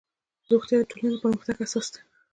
روغتیا 0.49 0.77
د 0.81 0.83
ټولنې 0.89 1.09
د 1.13 1.17
پرمختګ 1.23 1.55
اساس 1.65 1.87
دی 1.93 1.99